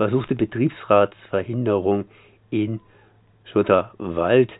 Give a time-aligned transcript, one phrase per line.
[0.00, 2.06] versuchte Betriebsratsverhinderung
[2.48, 2.80] in
[3.52, 4.50] Schutterwald.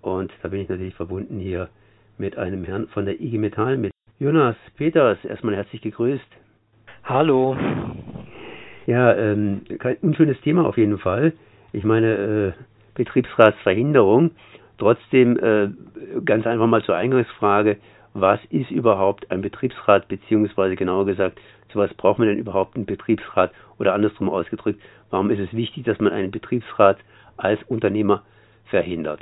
[0.00, 1.68] Und da bin ich natürlich verbunden hier
[2.16, 5.22] mit einem Herrn von der IG Metall, mit Jonas Peters.
[5.26, 6.24] Erstmal herzlich gegrüßt.
[7.04, 7.54] Hallo.
[8.86, 11.34] Ja, ähm, kein unschönes Thema auf jeden Fall.
[11.74, 12.62] Ich meine, äh,
[12.94, 14.30] Betriebsratsverhinderung.
[14.78, 15.68] Trotzdem äh,
[16.24, 17.76] ganz einfach mal zur Eingangsfrage,
[18.20, 21.40] was ist überhaupt ein Betriebsrat, beziehungsweise genauer gesagt,
[21.70, 24.80] zu was braucht man denn überhaupt einen Betriebsrat oder andersrum ausgedrückt,
[25.10, 26.98] warum ist es wichtig, dass man einen Betriebsrat
[27.36, 28.22] als Unternehmer
[28.66, 29.20] verhindert?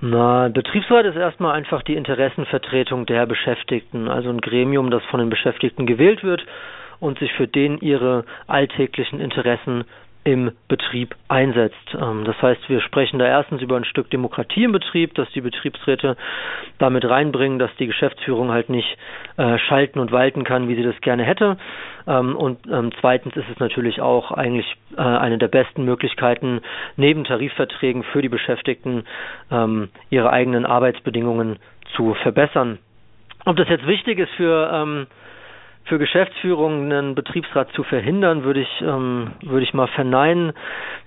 [0.00, 5.30] Na, Betriebsrat ist erstmal einfach die Interessenvertretung der Beschäftigten, also ein Gremium, das von den
[5.30, 6.44] Beschäftigten gewählt wird
[6.98, 9.84] und sich für den ihre alltäglichen Interessen
[10.24, 11.96] im Betrieb einsetzt.
[12.00, 15.40] Ähm, das heißt, wir sprechen da erstens über ein Stück Demokratie im Betrieb, dass die
[15.40, 16.16] Betriebsräte
[16.78, 18.96] damit reinbringen, dass die Geschäftsführung halt nicht
[19.36, 21.56] äh, schalten und walten kann, wie sie das gerne hätte.
[22.06, 26.60] Ähm, und ähm, zweitens ist es natürlich auch eigentlich äh, eine der besten Möglichkeiten,
[26.96, 29.04] neben Tarifverträgen für die Beschäftigten
[30.10, 31.58] ihre eigenen Arbeitsbedingungen
[31.94, 32.78] zu verbessern.
[33.44, 35.06] Ob das jetzt wichtig ist für
[35.84, 40.52] für Geschäftsführungen einen Betriebsrat zu verhindern, würde ich, ähm, würde ich mal verneinen,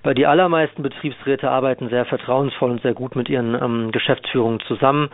[0.02, 5.10] weil die allermeisten Betriebsräte arbeiten sehr vertrauensvoll und sehr gut mit ihren ähm, Geschäftsführungen zusammen.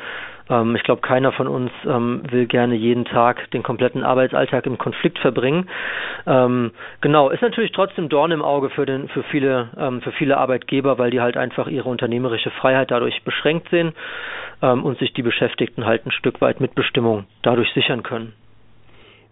[0.50, 4.78] Ähm, ich glaube, keiner von uns ähm, will gerne jeden Tag den kompletten Arbeitsalltag im
[4.78, 5.69] Konflikt verbringen.
[6.26, 10.38] Ähm, genau, ist natürlich trotzdem Dorn im Auge für, den, für, viele, ähm, für viele
[10.38, 13.92] Arbeitgeber, weil die halt einfach ihre unternehmerische Freiheit dadurch beschränkt sehen
[14.60, 18.32] und sich die Beschäftigten halt ein Stück weit Mitbestimmung dadurch sichern können.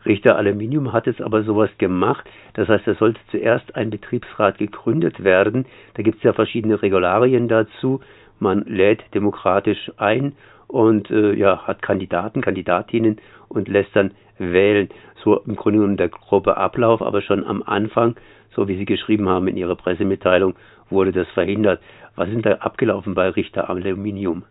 [0.06, 2.28] Richter Aluminium hat jetzt aber sowas gemacht.
[2.54, 5.66] Das heißt, da sollte zuerst ein Betriebsrat gegründet werden.
[5.94, 8.00] Da gibt es ja verschiedene Regularien dazu.
[8.38, 10.32] Man lädt demokratisch ein
[10.66, 14.88] und äh, ja, hat Kandidaten, Kandidatinnen und lässt dann wählen.
[15.22, 18.16] So im Grunde genommen der grobe Ablauf, aber schon am Anfang,
[18.54, 20.54] so wie Sie geschrieben haben in Ihrer Pressemitteilung,
[20.88, 21.80] wurde das verhindert.
[22.16, 24.44] Was ist denn da abgelaufen bei Richter Aluminium?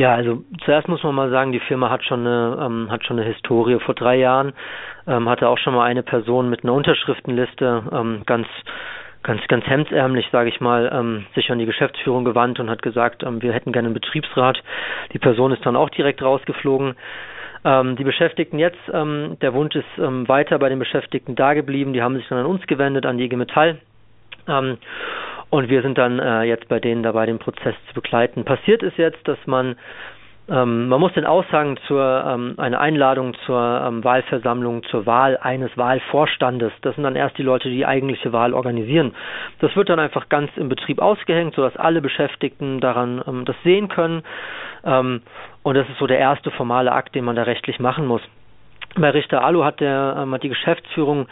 [0.00, 3.18] Ja, also zuerst muss man mal sagen, die Firma hat schon eine, ähm, hat schon
[3.18, 3.78] eine Historie.
[3.80, 4.54] Vor drei Jahren
[5.06, 8.46] ähm, hatte auch schon mal eine Person mit einer Unterschriftenliste ähm, ganz
[9.22, 13.24] ganz ganz hemdsärmlich, sage ich mal, ähm, sich an die Geschäftsführung gewandt und hat gesagt,
[13.24, 14.62] ähm, wir hätten gerne einen Betriebsrat.
[15.12, 16.94] Die Person ist dann auch direkt rausgeflogen.
[17.66, 21.92] Ähm, die Beschäftigten jetzt, ähm, der Wunsch ist ähm, weiter bei den Beschäftigten da geblieben.
[21.92, 23.76] Die haben sich dann an uns gewendet, an die IG Metall.
[24.48, 24.78] Ähm,
[25.50, 28.44] und wir sind dann äh, jetzt bei denen dabei, den Prozess zu begleiten.
[28.44, 29.76] Passiert ist jetzt, dass man
[30.50, 35.76] ähm, man muss den Aushang zur ähm, eine Einladung zur ähm, Wahlversammlung, zur Wahl eines
[35.76, 36.72] Wahlvorstandes.
[36.82, 39.14] Das sind dann erst die Leute, die die eigentliche Wahl organisieren.
[39.60, 43.88] Das wird dann einfach ganz im Betrieb ausgehängt, sodass alle Beschäftigten daran ähm, das sehen
[43.88, 44.22] können.
[44.84, 45.22] Ähm,
[45.62, 48.22] und das ist so der erste formale Akt, den man da rechtlich machen muss.
[48.96, 51.28] Bei Richter Alu hat der ähm, hat die Geschäftsführung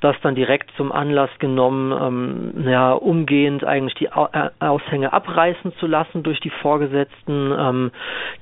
[0.00, 5.86] das dann direkt zum Anlass genommen, ähm, ja, umgehend eigentlich die äh, Aushänge abreißen zu
[5.86, 7.52] lassen durch die Vorgesetzten.
[7.58, 7.90] Ähm,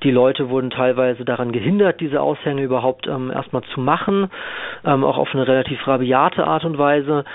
[0.03, 4.29] die Leute wurden teilweise daran gehindert, diese Aushänge überhaupt ähm, erstmal zu machen,
[4.85, 7.25] ähm, auch auf eine relativ rabiate Art und Weise.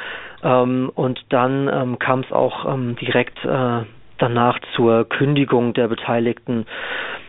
[0.43, 3.85] Ähm, und dann ähm, kam es auch ähm, direkt äh,
[4.19, 6.67] danach zur Kündigung der Beteiligten.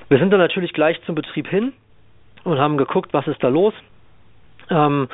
[0.10, 1.74] Wir sind dann natürlich gleich zum Betrieb hin
[2.44, 3.74] und haben geguckt, was ist da los.
[4.70, 5.08] Ähm,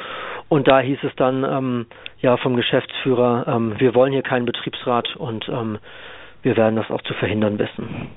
[0.48, 1.86] und da hieß es dann ähm,
[2.22, 5.78] ja vom Geschäftsführer, ähm, wir wollen hier keinen Betriebsrat und ähm,
[6.42, 8.08] wir werden das auch zu verhindern wissen.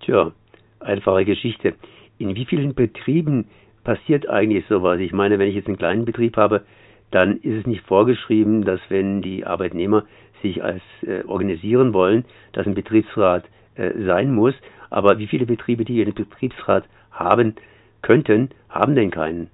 [0.00, 0.32] Tja,
[0.80, 1.74] einfache Geschichte.
[2.18, 3.48] In wie vielen Betrieben
[3.82, 5.00] passiert eigentlich sowas?
[5.00, 6.62] Ich meine, wenn ich jetzt einen kleinen Betrieb habe,
[7.10, 10.04] dann ist es nicht vorgeschrieben, dass wenn die Arbeitnehmer
[10.42, 13.44] sich als äh, organisieren wollen, dass ein Betriebsrat
[13.76, 14.54] äh, sein muss.
[14.90, 17.54] Aber wie viele Betriebe, die einen Betriebsrat haben
[18.02, 19.48] könnten, haben denn keinen?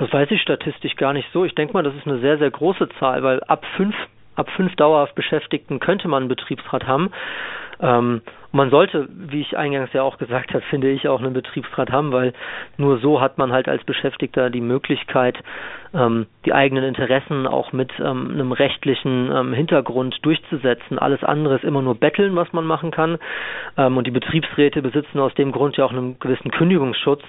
[0.00, 1.44] Das weiß ich statistisch gar nicht so.
[1.44, 3.94] Ich denke mal, das ist eine sehr, sehr große Zahl, weil ab fünf,
[4.34, 7.12] ab fünf dauerhaft Beschäftigten könnte man einen Betriebsrat haben.
[7.80, 11.90] Ähm, man sollte, wie ich eingangs ja auch gesagt habe, finde ich auch einen Betriebsrat
[11.92, 12.32] haben, weil
[12.78, 15.38] nur so hat man halt als Beschäftigter die Möglichkeit,
[15.94, 20.98] ähm, die eigenen Interessen auch mit ähm, einem rechtlichen ähm, Hintergrund durchzusetzen.
[20.98, 23.18] Alles andere ist immer nur Betteln, was man machen kann.
[23.76, 27.22] Ähm, und die Betriebsräte besitzen aus dem Grund ja auch einen gewissen Kündigungsschutz.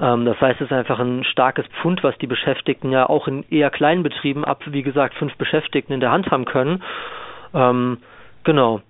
[0.00, 3.44] Ähm, das heißt, es ist einfach ein starkes Pfund, was die Beschäftigten ja auch in
[3.50, 6.82] eher kleinen Betrieben ab, wie gesagt, fünf Beschäftigten in der Hand haben können.
[7.52, 7.98] Ähm,
[8.44, 8.80] genau.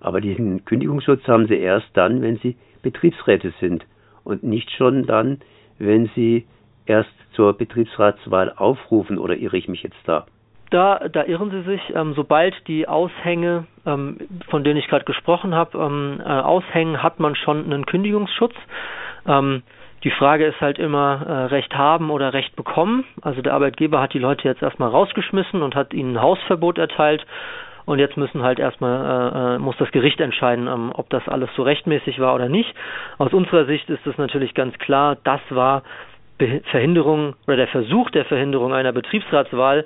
[0.00, 3.84] Aber diesen Kündigungsschutz haben sie erst dann, wenn sie Betriebsräte sind
[4.24, 5.40] und nicht schon dann,
[5.78, 6.46] wenn sie
[6.86, 10.26] erst zur Betriebsratswahl aufrufen oder irre ich mich jetzt da?
[10.70, 11.80] Da, da irren Sie sich.
[11.94, 14.18] Ähm, sobald die Aushänge, ähm,
[14.48, 18.54] von denen ich gerade gesprochen habe, ähm, äh, aushängen, hat man schon einen Kündigungsschutz.
[19.26, 19.62] Ähm,
[20.04, 23.04] die Frage ist halt immer äh, Recht haben oder Recht bekommen.
[23.20, 27.26] Also der Arbeitgeber hat die Leute jetzt erstmal rausgeschmissen und hat ihnen ein Hausverbot erteilt.
[27.90, 31.50] Und jetzt müssen halt erstmal, äh, äh, muss das Gericht entscheiden, ähm, ob das alles
[31.56, 32.72] so rechtmäßig war oder nicht.
[33.18, 35.82] Aus unserer Sicht ist es natürlich ganz klar, das war
[36.70, 39.84] Verhinderung oder der Versuch der Verhinderung einer Betriebsratswahl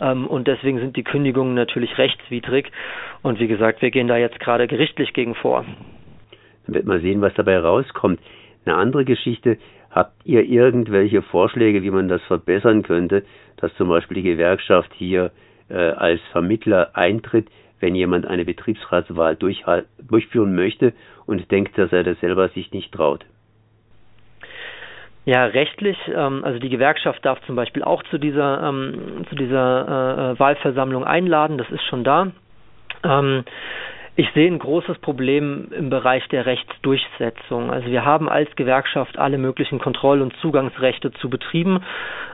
[0.00, 2.72] ähm, und deswegen sind die Kündigungen natürlich rechtswidrig.
[3.20, 5.66] Und wie gesagt, wir gehen da jetzt gerade gerichtlich gegen vor.
[6.64, 8.18] Dann wird man sehen, was dabei rauskommt.
[8.64, 9.58] Eine andere Geschichte,
[9.90, 13.24] habt ihr irgendwelche Vorschläge, wie man das verbessern könnte,
[13.58, 15.32] dass zum Beispiel die Gewerkschaft hier
[15.72, 17.48] als Vermittler eintritt,
[17.80, 20.92] wenn jemand eine Betriebsratswahl durchführen möchte
[21.26, 23.24] und denkt, dass er das selber sich nicht traut?
[25.24, 30.32] Ja, rechtlich, ähm, also die Gewerkschaft darf zum Beispiel auch zu dieser, ähm, zu dieser
[30.34, 32.32] äh, Wahlversammlung einladen, das ist schon da.
[33.04, 33.44] Ähm,
[34.14, 37.70] ich sehe ein großes Problem im Bereich der Rechtsdurchsetzung.
[37.70, 41.82] Also wir haben als Gewerkschaft alle möglichen Kontroll- und Zugangsrechte zu Betrieben.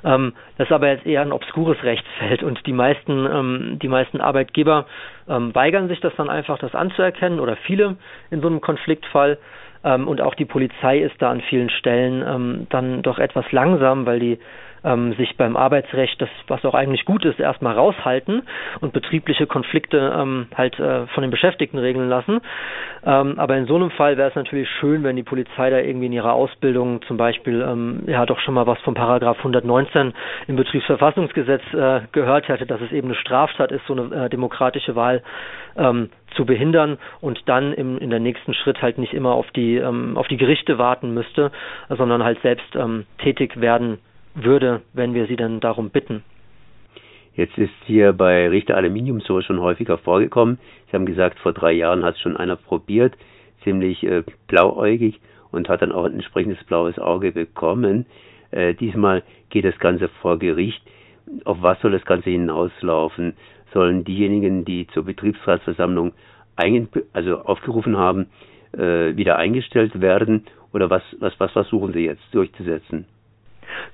[0.04, 4.20] Ähm, das ist aber jetzt eher ein obskures Rechtsfeld und die meisten, ähm, die meisten
[4.20, 4.86] Arbeitgeber
[5.28, 7.96] ähm, weigern sich das dann einfach, das anzuerkennen oder viele
[8.30, 9.38] in so einem Konfliktfall.
[9.80, 14.38] Und auch die Polizei ist da an vielen Stellen dann doch etwas langsam, weil die
[14.84, 18.42] ähm, sich beim Arbeitsrecht, das was auch eigentlich gut ist, erstmal raushalten
[18.80, 22.40] und betriebliche Konflikte ähm, halt äh, von den Beschäftigten regeln lassen.
[23.04, 26.06] Ähm, aber in so einem Fall wäre es natürlich schön, wenn die Polizei da irgendwie
[26.06, 30.12] in ihrer Ausbildung zum Beispiel ähm, ja doch schon mal was vom Paragraph 119
[30.46, 34.96] im Betriebsverfassungsgesetz äh, gehört hätte, dass es eben eine Straftat ist, so eine äh, demokratische
[34.96, 35.22] Wahl
[35.76, 39.76] ähm, zu behindern und dann im, in der nächsten Schritt halt nicht immer auf die
[39.76, 41.50] ähm, auf die Gerichte warten müsste,
[41.88, 43.98] sondern halt selbst ähm, tätig werden
[44.44, 46.22] würde, wenn wir sie dann darum bitten.
[47.34, 50.58] Jetzt ist hier bei Richter Aluminium so schon häufiger vorgekommen.
[50.86, 53.16] Sie haben gesagt, vor drei Jahren hat es schon einer probiert,
[53.62, 55.20] ziemlich äh, blauäugig
[55.52, 58.06] und hat dann auch ein entsprechendes blaues Auge bekommen.
[58.50, 60.82] Äh, diesmal geht das Ganze vor Gericht.
[61.44, 63.34] Auf was soll das Ganze hinauslaufen?
[63.72, 66.12] Sollen diejenigen, die zur Betriebsratsversammlung
[67.12, 68.26] also aufgerufen haben,
[68.72, 70.46] äh, wieder eingestellt werden?
[70.72, 73.06] Oder was, was, was versuchen Sie jetzt durchzusetzen?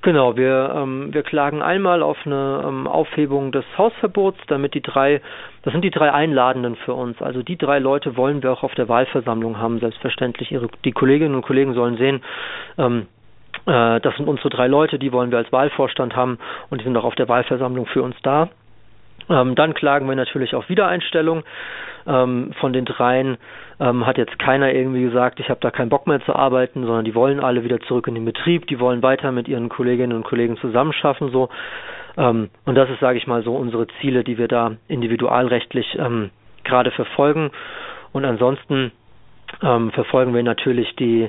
[0.03, 5.21] Genau, wir, ähm, wir klagen einmal auf eine ähm, Aufhebung des Hausverbots, damit die drei,
[5.63, 7.21] das sind die drei Einladenden für uns.
[7.23, 10.53] Also die drei Leute wollen wir auch auf der Wahlversammlung haben, selbstverständlich.
[10.53, 12.23] Ihre, die Kolleginnen und Kollegen sollen sehen,
[12.79, 13.07] ähm,
[13.67, 16.39] äh, das sind unsere drei Leute, die wollen wir als Wahlvorstand haben
[16.71, 18.49] und die sind auch auf der Wahlversammlung für uns da.
[19.31, 21.45] Ähm, dann klagen wir natürlich auf Wiedereinstellung.
[22.07, 23.39] Ähm, von den dreien
[23.81, 27.05] ähm, hat jetzt keiner irgendwie gesagt, ich habe da keinen Bock mehr zu arbeiten, sondern
[27.05, 30.25] die wollen alle wieder zurück in den Betrieb, die wollen weiter mit ihren Kolleginnen und
[30.25, 31.49] Kollegen zusammenschaffen so.
[32.17, 36.31] Ähm, und das ist, sage ich mal, so unsere Ziele, die wir da individualrechtlich ähm,
[36.65, 37.51] gerade verfolgen.
[38.13, 38.93] Und ansonsten
[39.63, 41.29] ähm, verfolgen wir natürlich die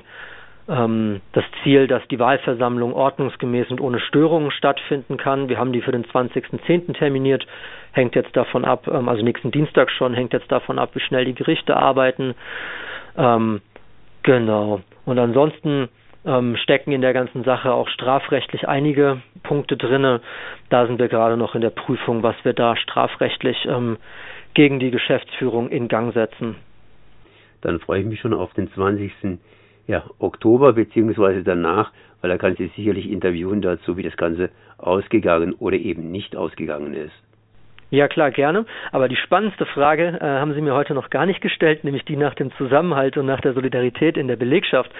[0.67, 5.47] das Ziel, dass die Wahlversammlung ordnungsgemäß und ohne Störungen stattfinden kann.
[5.47, 6.97] Wir haben die für den 20.10.
[6.97, 7.45] terminiert,
[7.91, 11.25] hängt jetzt davon ab, ähm, also nächsten Dienstag schon, hängt jetzt davon ab, wie schnell
[11.25, 12.33] die Gerichte arbeiten.
[13.15, 13.61] Ähm,
[14.23, 14.81] genau.
[15.05, 15.87] Und ansonsten
[16.25, 20.21] ähm, stecken in der ganzen Sache auch strafrechtlich einige Punkte drinne.
[20.69, 23.97] Da sind wir gerade noch in der Prüfung, was wir da strafrechtlich ähm,
[24.55, 26.55] gegen die Geschäftsführung in Gang setzen.
[27.61, 29.13] Dann freue ich mich schon auf den 20
[29.87, 31.91] ja, Oktober beziehungsweise danach,
[32.21, 36.93] weil er kann Sie sicherlich interviewen dazu, wie das Ganze ausgegangen oder eben nicht ausgegangen
[36.93, 37.13] ist.
[37.91, 38.65] Ja, klar, gerne.
[38.91, 42.17] Aber die spannendste Frage äh, haben Sie mir heute noch gar nicht gestellt, nämlich die
[42.17, 44.91] nach dem Zusammenhalt und nach der Solidarität in der Belegschaft.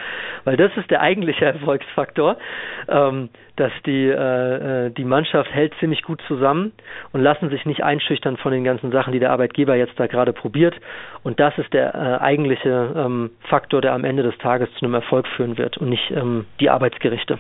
[0.43, 2.37] Weil das ist der eigentliche Erfolgsfaktor,
[2.87, 6.73] ähm, dass die, äh, äh, die Mannschaft hält ziemlich gut zusammen
[7.11, 10.31] und lassen sich nicht einschüchtern von den ganzen Sachen, die der Arbeitgeber jetzt da gerade
[10.31, 10.75] probiert.
[11.23, 14.93] Und das ist der äh, eigentliche ähm, Faktor, der am Ende des Tages zu einem
[14.93, 17.39] Erfolg führen wird und nicht ähm, die Arbeitsgerichte.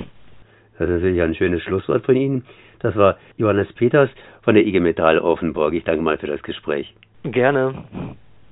[0.77, 2.45] Das ist natürlich ein schönes Schlusswort von Ihnen.
[2.85, 4.11] Das war Johannes Peters
[4.43, 5.73] von der IG Metall Offenburg.
[5.73, 6.93] Ich danke mal für das Gespräch.
[7.23, 7.83] Gerne.